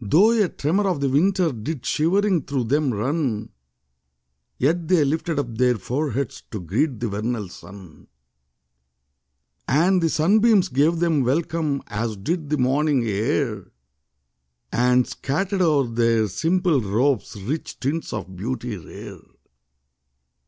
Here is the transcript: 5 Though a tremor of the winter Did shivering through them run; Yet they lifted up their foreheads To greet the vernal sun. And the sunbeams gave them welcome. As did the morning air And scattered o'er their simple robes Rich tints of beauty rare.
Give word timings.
5 0.00 0.10
Though 0.10 0.30
a 0.42 0.48
tremor 0.48 0.88
of 0.88 1.00
the 1.00 1.08
winter 1.08 1.52
Did 1.52 1.86
shivering 1.86 2.42
through 2.46 2.64
them 2.64 2.92
run; 2.92 3.50
Yet 4.58 4.88
they 4.88 5.04
lifted 5.04 5.38
up 5.38 5.56
their 5.56 5.76
foreheads 5.76 6.42
To 6.50 6.58
greet 6.58 6.98
the 6.98 7.06
vernal 7.08 7.48
sun. 7.48 8.08
And 9.68 10.02
the 10.02 10.08
sunbeams 10.10 10.68
gave 10.68 10.98
them 10.98 11.22
welcome. 11.22 11.80
As 11.86 12.16
did 12.16 12.50
the 12.50 12.58
morning 12.58 13.04
air 13.06 13.70
And 14.72 15.06
scattered 15.06 15.62
o'er 15.62 15.86
their 15.86 16.26
simple 16.26 16.80
robes 16.80 17.40
Rich 17.40 17.78
tints 17.78 18.12
of 18.12 18.34
beauty 18.34 18.76
rare. 18.76 19.20